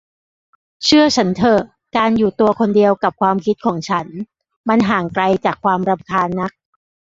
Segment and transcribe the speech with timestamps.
[0.85, 1.61] เชื่อฉันเถอะ
[1.97, 4.07] การอยู่ตัวคนเดียวกับความคิดของฉัน
[4.69, 6.51] มันห่างไกลจากความรำคาญนัก